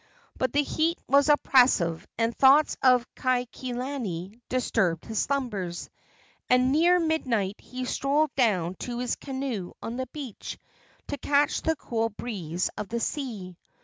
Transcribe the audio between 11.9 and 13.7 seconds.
breeze of the sea.